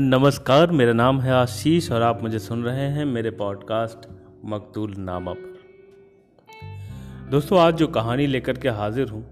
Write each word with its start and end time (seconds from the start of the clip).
नमस्कार, 0.00 0.70
मेरा 0.70 0.92
नाम 0.92 1.20
है 1.20 1.32
आशीष 1.32 1.92
और 1.92 2.02
आप 2.02 2.22
मुझे 2.22 2.38
सुन 2.38 2.64
रहे 2.64 2.86
हैं 2.88 3.04
मेरे 3.04 3.30
पॉडकास्ट 3.30 4.08
मकतूल 4.44 4.94
नामा 4.98 5.32
पर। 5.32 7.28
दोस्तों, 7.30 7.58
आज 7.58 7.74
जो 7.74 7.86
कहानी 7.86 8.26
लेकर 8.26 8.58
के 8.58 8.68
हाजिर 8.68 9.08
हूँ, 9.08 9.24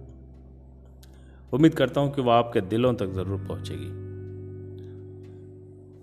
उम्मीद 1.53 1.75
करता 1.75 2.01
हूँ 2.01 2.14
कि 2.14 2.23
वह 2.23 2.35
आपके 2.35 2.61
दिलों 2.61 2.95
तक 2.95 3.07
ज़रूर 3.07 3.45
पहुंचेगी। 3.49 3.91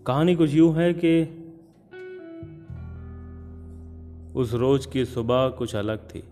कहानी 0.03 0.35
कुछ 0.35 0.53
यूँ 0.53 0.75
है 0.75 0.93
कि 0.93 1.21
उस 4.35 4.53
रोज 4.53 4.85
की 4.85 5.05
सुबह 5.05 5.49
कुछ 5.49 5.75
अलग 5.75 5.97
थी। 5.97 6.23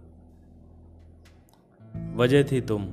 वजह 2.15 2.43
थी 2.43 2.61
तुम। 2.61 2.87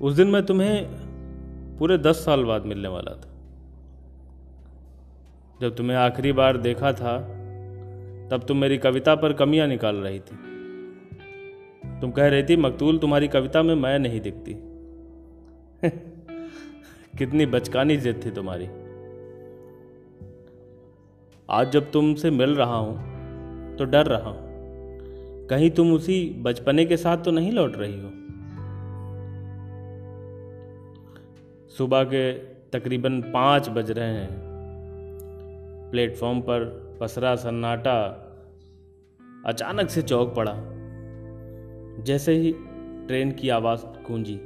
उस 0.00 0.14
दिन 0.14 0.28
मैं 0.28 0.46
तुम्हें 0.46 1.09
पूरे 1.80 1.98
दस 1.98 2.16
साल 2.16 2.44
बाद 2.44 2.66
मिलने 2.66 2.88
वाला 2.88 3.12
था। 3.12 3.30
जब 5.60 5.76
तुम्हें 5.76 5.96
आखिरी 5.96 6.32
बार 6.32 6.56
देखा 6.56 6.92
था, 6.92 7.18
तब 8.30 8.44
तुम 8.48 8.56
मेरी 8.56 8.78
कविता 8.78 9.14
पर 9.14 9.32
कमियाँ 9.32 9.68
निकाल 9.68 9.96
रही 9.96 10.18
थी। 10.18 10.36
तुम 12.00 12.10
कह 12.10 12.28
रही 12.28 12.42
थी, 12.42 12.56
मकतूल, 12.56 12.98
तुम्हारी 12.98 13.28
कविता 13.28 13.62
में 13.62 13.74
मैं 13.74 13.98
नहीं 13.98 14.20
दिखती। 14.20 14.54
कितनी 17.18 17.46
बचकानी 17.46 17.96
जिद 17.96 18.22
थी 18.26 18.30
तुम्हारी। 18.30 18.66
आज 21.50 21.70
जब 21.70 21.90
तुमसे 21.90 22.30
मिल 22.30 22.54
रहा 22.54 22.76
हूँ 22.76 22.96
तो 23.76 23.84
डर 23.84 24.06
रहा 24.06 24.30
हूँ। 24.30 24.50
कहीं 25.46 25.70
तुम 25.70 25.92
उसी 25.92 26.30
बचपने 26.38 26.84
के 26.84 26.96
साथ 26.96 27.18
तो 27.18 27.30
नहीं 27.30 27.52
लौट 27.52 27.76
रही 27.76 28.00
हो? 28.00 28.29
सुबह 31.78 32.04
के 32.04 32.32
तकरीबन 32.72 33.20
पाँच 33.22 33.68
बज 33.68 33.90
रहे 33.90 34.08
हैं। 34.08 34.28
प्लेटफॉर्म 35.90 36.40
पर 36.40 36.64
पसरा 37.00 37.34
सन्नाटा 37.36 38.26
अचानक 39.46 39.90
से 39.90 40.02
चौक 40.02 40.34
पड़ा। 40.36 40.54
जैसे 42.04 42.32
ही 42.32 42.52
ट्रेन 43.06 43.32
की 43.32 43.48
आवाज़ 43.48 43.80
गूंजी, 43.80 44.38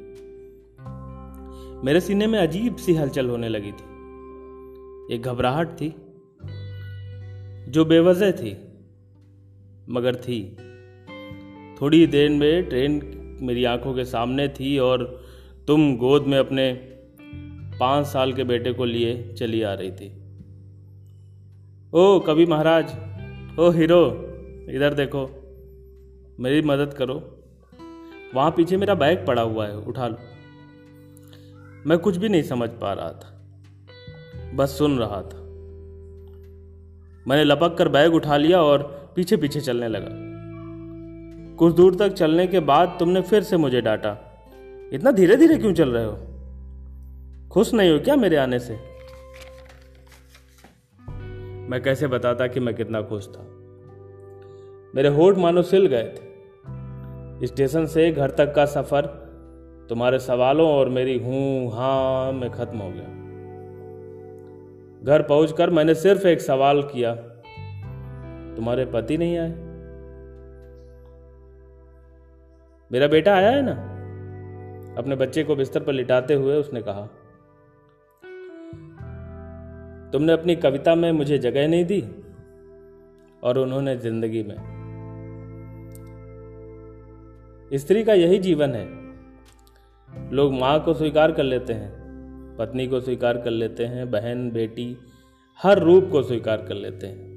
मेरे 1.86 2.00
सीने 2.00 2.26
में 2.26 2.38
अजीब 2.38 2.76
सी 2.76 2.94
हलचल 2.94 3.28
होने 3.28 3.48
लगी 3.48 3.72
थी। 3.72 5.14
एक 5.14 5.22
घबराहट 5.22 5.68
थी, 5.68 5.94
जो 7.70 7.84
बेवजह 7.84 8.32
थी, 8.32 8.56
मगर 9.88 10.16
थी। 10.16 10.56
थोड़ी 11.80 12.06
देर 12.06 12.30
में 12.30 12.64
ट्रेन 12.64 13.02
मेरी 13.42 13.64
आँखों 13.64 13.94
के 13.94 14.04
सामने 14.04 14.48
थी 14.48 14.78
और 14.78 15.24
तुम 15.66 15.96
गोद 15.96 16.26
में 16.26 16.38
अपने 16.38 16.93
पाँच 17.80 18.06
साल 18.06 18.32
के 18.32 18.44
बेटे 18.44 18.72
को 18.72 18.84
लिए 18.84 19.32
चली 19.34 19.62
आ 19.62 19.72
रही 19.74 19.90
थी। 19.90 20.08
ओ, 21.92 22.18
कवि 22.20 22.46
महाराज, 22.46 22.94
ओ 23.58 23.70
हीरो, 23.70 24.02
इधर 24.70 24.94
देखो, 24.94 25.26
मेरी 26.40 26.62
मदद 26.62 26.94
करो। 26.94 27.14
वहाँ 28.34 28.50
पीछे 28.50 28.76
मेरा 28.76 28.94
बैग 28.94 29.26
पड़ा 29.26 29.42
हुआ 29.42 29.66
है, 29.66 29.76
उठा 29.76 30.08
लो। 30.08 30.18
मैं 31.86 31.98
कुछ 31.98 32.16
भी 32.16 32.28
नहीं 32.28 32.42
समझ 32.42 32.68
पा 32.70 32.92
रहा 32.92 33.12
था, 33.12 33.30
बस 34.54 34.78
सुन 34.78 34.98
रहा 34.98 35.22
था। 35.22 35.42
मैंने 37.26 37.44
लपक 37.44 37.76
कर 37.78 37.88
बैग 37.88 38.14
उठा 38.14 38.36
लिया 38.36 38.62
और 38.62 38.82
पीछे 39.16 39.36
पीछे 39.36 39.60
चलने 39.60 39.88
लगा। 39.88 40.10
कुछ 41.56 41.74
दूर 41.74 41.94
तक 41.94 42.12
चलने 42.12 42.46
के 42.46 42.60
बाद 42.60 42.96
तुमने 42.98 43.20
फिर 43.22 43.42
से 43.42 43.56
मुझे 43.56 43.80
डांटा, 43.80 44.16
इतना 44.92 45.10
धीरे 45.10 45.36
धीरे 45.36 45.56
क्यों 45.56 45.72
चल 45.74 45.88
रहे 45.88 46.04
हो? 46.04 46.33
खुश 47.54 47.74
नहीं 47.74 47.92
हो 47.92 47.98
क्या 47.98 48.16
मेरे 48.16 48.36
आने 48.36 48.58
से? 48.58 48.74
मैं 51.68 51.82
कैसे 51.82 52.06
बताता 52.06 52.46
कि 52.46 52.60
मैं 52.60 52.74
कितना 52.74 53.02
खुश 53.02 53.28
था? 53.28 53.42
मेरे 54.94 55.08
होठ 55.08 55.36
मानो 55.36 55.62
सिल 55.62 55.86
गए 55.86 56.04
थे। 56.04 57.46
स्टेशन 57.46 57.86
से 57.86 58.12
घर 58.12 58.30
तक 58.30 58.54
का 58.54 58.66
सफ़र 58.66 59.06
तुम्हारे 59.88 60.18
सवालों 60.18 60.70
और 60.70 60.88
मेरी 60.88 61.18
हूँ 61.18 61.72
हाँ 61.72 62.32
में 62.32 62.50
खत्म 62.50 62.78
हो 62.78 62.90
गया। 62.90 63.06
घर 65.04 65.22
पहुंचकर 65.22 65.70
मैंने 65.70 65.94
सिर्फ़ 65.94 66.26
एक 66.26 66.40
सवाल 66.40 66.82
किया, 66.82 67.14
तुम्हारे 68.56 68.84
पति 68.84 69.16
नहीं 69.16 69.38
आए? 69.38 69.50
मेरा 72.92 73.06
बेटा 73.06 73.34
आया 73.34 73.50
है 73.50 73.62
ना? 73.62 73.72
अपने 74.98 75.16
बच्चे 75.16 75.44
को 75.44 75.56
बिस्तर 75.56 75.82
पर 75.82 75.92
लिटाते 75.92 76.34
हुए 76.34 76.56
उसने 76.56 76.82
कहा 76.82 77.08
तुमने 80.14 80.32
अपनी 80.32 80.56
कविता 80.56 80.94
में 80.94 81.12
मुझे 81.12 81.38
जगह 81.38 81.68
नहीं 81.68 81.84
दी? 81.84 82.04
और 83.42 83.58
उन्होंने 83.58 83.96
ज़िंदगी 83.96 84.42
में। 84.42 84.56
स्त्री 87.74 88.04
का 88.04 88.14
यही 88.14 88.38
जीवन 88.38 88.70
है। 88.70 88.88
लोग 90.32 90.52
माँ 90.52 90.84
को 90.84 90.94
स्वीकार 90.94 91.32
कर 91.32 91.42
लेते 91.42 91.72
हैं, 91.72 91.92
पत्नी 92.58 92.86
को 92.86 93.00
स्वीकार 93.00 93.38
कर 93.38 93.50
लेते 93.50 93.84
हैं, 93.84 94.10
बहन, 94.10 94.50
बेटी, 94.50 94.96
हर 95.62 95.78
रूप 95.78 96.08
को 96.12 96.22
स्वीकार 96.22 96.56
कर 96.56 96.74
लेते 96.74 97.06
हैं। 97.06 97.34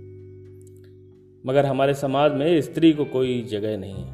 मगर 1.45 1.65
हमारे 1.65 1.93
समाज 1.93 2.33
में 2.33 2.61
स्त्री 2.61 2.93
को 2.93 3.05
कोई 3.05 3.41
जगह 3.41 3.77
नहीं 3.77 4.03
है। 4.03 4.13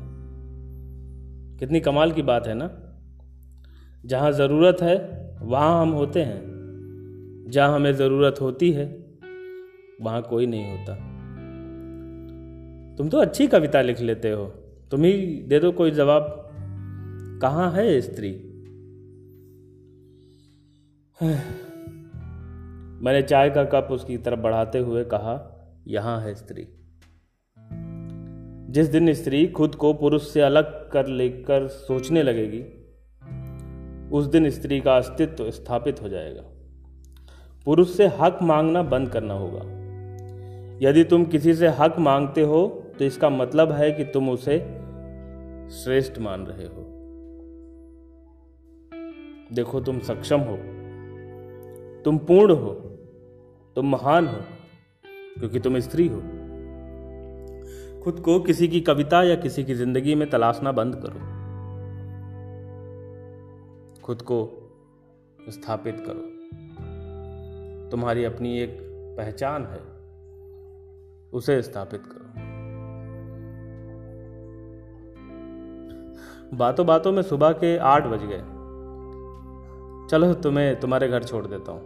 कितनी 1.58 1.80
कमाल 1.80 2.12
की 2.12 2.22
बात 2.22 2.48
है 2.48 2.54
ना? 2.54 2.98
जहाँ 4.06 4.32
ज़रूरत 4.32 4.78
है, 4.82 5.30
वहाँ 5.42 5.82
हम 5.82 5.90
होते 5.90 6.22
हैं। 6.22 6.53
जहाँ 7.48 7.76
हमें 7.76 7.94
ज़रूरत 7.94 8.36
होती 8.42 8.72
है, 8.72 9.06
वहाँ 10.02 10.22
कोई 10.22 10.46
नहीं 10.46 10.72
होता। 10.72 10.96
तुम 12.98 13.10
तो 13.10 13.18
अच्छी 13.18 13.48
कविता 13.48 13.82
लिख 13.82 14.02
लेते 14.02 14.32
हो। 14.32 14.46
तुम 14.92 15.04
ही 15.04 15.44
दे 15.48 15.60
दो 15.60 15.72
कोई 15.72 15.92
जवाब। 15.92 16.50
कहाँ 17.42 17.72
है 17.72 18.02
स्त्री? 18.02 18.32
मैंने 23.04 23.22
चाय 23.22 23.50
का 23.50 23.64
कप 23.64 23.88
उसकी 23.92 24.18
तरफ़ 24.18 24.40
बढ़ाते 24.40 24.80
हुए 24.80 25.04
कहा, 25.04 25.60
यहाँ 25.88 26.22
है 26.22 26.36
स्त्री। 26.36 26.68
जिस 28.72 28.88
दिन 28.88 29.14
स्त्री 29.14 29.48
खुद 29.48 29.76
को 29.76 29.94
पुरुष 29.94 30.30
से 30.30 30.42
अलग 30.42 30.92
कर 30.92 31.08
लेकर 31.08 31.68
सोचने 31.68 32.24
लगेगी, 32.24 32.64
उस 34.12 34.26
दिन 34.26 34.50
स्त्री 34.50 34.82
का 34.82 34.98
अस्तित्व 34.98 35.52
स्थापित 35.52 36.02
हो 36.02 36.10
जाएगा। 36.10 36.42
पुरुष 37.66 37.90
से 37.90 38.08
हक 38.08 38.40
मांगना 38.42 38.84
बंद 38.84 39.10
करना 39.10 39.34
होगा। 39.34 39.62
यदि 40.82 41.04
तुम 41.04 41.26
किसी 41.26 41.54
से 41.54 41.68
हक 41.68 42.00
मांगते 42.00 42.42
हो 42.42 42.68
तो 43.00 43.06
इसका 43.06 43.30
मतलब 43.30 43.72
है 43.72 43.92
कि 43.92 44.04
तुम 44.04 44.30
उसे 44.30 44.60
श्रेष्ठ 45.70 46.20
मान 46.20 46.46
रहे 46.46 46.66
हो। 46.66 46.90
देखो, 49.56 49.80
तुम 49.82 50.00
सक्षम 50.00 50.40
हो। 50.40 50.58
तुम 52.04 52.18
पूर्ण 52.18 52.54
हो। 52.54 52.74
तुम 53.76 53.92
महान 53.92 54.28
हो, 54.28 54.40
क्योंकि 55.40 55.60
तुम 55.60 55.80
स्त्री 55.80 56.08
हो। 56.08 56.20
खुद 58.04 58.20
को 58.20 58.40
किसी 58.40 58.68
की 58.68 58.82
कविता 58.82 59.24
या 59.24 59.36
किसी 59.36 59.64
की 59.64 59.74
ज़िंदगी 59.74 60.16
में 60.16 60.30
तलाशना 60.30 60.72
बंद 60.72 60.96
करो। 60.96 61.20
खुद 64.02 64.22
को 64.22 64.40
स्थापित 65.50 66.00
करो। 66.00 66.33
तुम्हारी 67.94 68.24
अपनी 68.24 68.60
एक 68.60 68.78
पहचान 69.18 69.66
है, 69.66 69.80
उसे 71.34 71.62
स्थापित 71.62 72.02
करो। 72.06 72.30
बातों 76.58 76.86
बातों 76.86 77.12
में 77.12 77.22
सुबह 77.22 77.52
के 77.52 77.78
आठ 77.78 78.04
बज 78.04 78.20
गए। 78.24 78.42
चलो 80.12 80.34
तुम्हें 80.34 80.80
तुम्हारे 80.80 81.08
घर 81.08 81.24
छोड़ 81.24 81.48
देता 81.48 81.72
हूँ। 81.72 81.82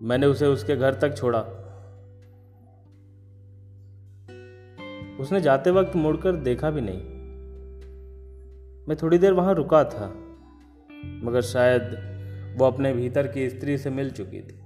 मैंने 0.00 0.26
उसे 0.26 0.46
उसके 0.46 0.76
घर 0.76 0.94
तक 0.94 1.16
छोड़ा। 1.16 1.40
उसने 5.20 5.40
जाते 5.40 5.70
वक्त 5.70 5.96
मुड़कर 5.96 6.32
देखा 6.32 6.70
भी 6.70 6.80
नहीं। 6.80 7.02
मैं 8.88 8.96
थोड़ी 9.02 9.18
देर 9.18 9.32
वहाँ 9.32 9.54
रुका 9.54 9.84
था, 9.84 10.06
मगर 11.24 11.40
शायद 11.40 12.13
वो 12.54 12.64
अपने 12.64 12.92
भीतर 12.92 13.26
की 13.26 13.50
स्त्री 13.50 13.78
से 13.78 13.90
मिल 13.90 14.10
चुकी 14.10 14.40
थी। 14.40 14.60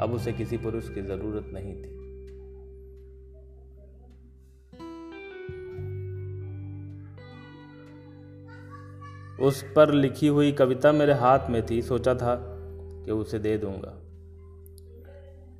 अब 0.00 0.12
उसे 0.12 0.32
किसी 0.32 0.56
पुरुष 0.56 0.94
की 0.94 1.02
ज़रूरत 1.02 1.44
नहीं 1.52 1.74
थी। 1.74 2.04
उस 9.44 9.64
पर 9.76 9.92
लिखी 9.92 10.26
हुई 10.26 10.52
कविता 10.52 10.92
मेरे 10.92 11.12
हाथ 11.12 11.50
में 11.50 11.66
थी, 11.66 11.82
सोचा 11.82 12.14
था 12.14 12.36
कि 13.04 13.10
उसे 13.10 13.38
दे 13.38 13.58
दूँगा। 13.58 14.00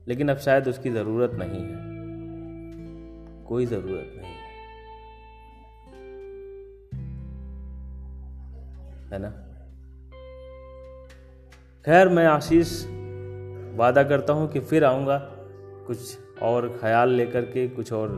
लेकिन 0.09 0.29
अब 0.29 0.37
शायद 0.37 0.69
उसकी 0.69 0.91
ज़रूरत 0.91 1.31
नहीं 1.35 1.61
है। 1.61 1.95
कोई 3.45 3.67
ज़रूरत 3.67 4.13
नहीं 4.17 4.33
है। 4.33 4.45
ना? 9.19 9.54
खैर, 11.85 12.09
मैं 12.09 12.25
आशीष 12.27 12.71
वादा 13.79 14.03
करता 14.03 14.33
हूँ 14.33 14.49
कि 14.49 14.61
फिर 14.61 14.85
आऊँगा। 14.85 15.17
कुछ 15.87 16.43
और 16.43 16.69
ख्याल 16.81 17.09
लेकर 17.09 17.45
के, 17.45 17.67
कुछ 17.69 17.93
और 17.93 18.11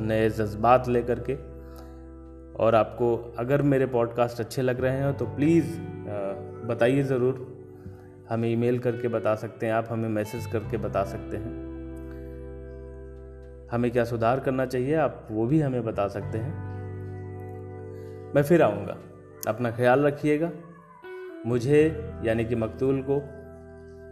नए 0.00 0.28
जज्बात 0.30 0.88
लेकर 0.88 1.20
के। 1.20 1.34
और 2.54 2.74
आपको 2.74 3.14
अगर 3.38 3.62
मेरे 3.62 3.86
पॉडकास्ट 3.86 4.40
अच्छे 4.40 4.62
लग 4.62 4.80
रहे 4.80 4.96
हैं 4.96 5.16
तो 5.16 5.26
प्लीज़ 5.26 5.78
बताइए 6.68 7.02
ज़रूर। 7.02 7.40
हमें 8.30 8.48
ईमेल 8.48 8.78
करके 8.78 9.08
बता 9.08 9.34
सकते 9.34 9.66
हैं 9.66 9.72
आप, 9.72 9.86
हमें 9.90 10.08
मैसेज 10.08 10.46
करके 10.46 10.76
बता 10.76 11.04
सकते 11.04 11.36
हैं। 11.36 11.54
हमें 13.70 13.90
क्या 13.90 14.04
सुधार 14.04 14.40
करना 14.40 14.66
चाहिए, 14.66 14.94
आप 14.94 15.26
वो 15.30 15.46
भी 15.46 15.60
हमें 15.60 15.84
बता 15.84 16.08
सकते 16.08 16.38
हैं। 16.38 16.54
मैं 18.34 18.42
फिर 18.42 18.62
आऊँगा। 18.62 18.96
अपना 19.48 19.70
ख्याल 19.70 20.00
रखिएगा। 20.00 20.50
मुझे 21.46 22.10
यानी 22.24 22.44
कि 22.44 22.54
मकतूल 22.54 23.04
को 23.10 23.16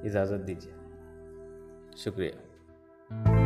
इजाज़त 0.09 0.41
दीजिए। 0.41 0.73
शुक्रिया। 1.97 3.42